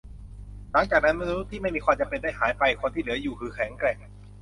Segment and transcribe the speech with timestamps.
[0.71, 3.97] หลังจากนั้น มนุษย์ที่ไม่มีความจำเป็นได้หายไป คนที่เหลืออยู่คือแข็งแกร่ง